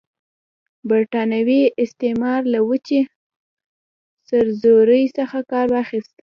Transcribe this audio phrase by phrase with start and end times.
[0.89, 3.01] برټانوي استعمار له وچې
[4.27, 6.15] سرزورۍ څخه کار واخیست.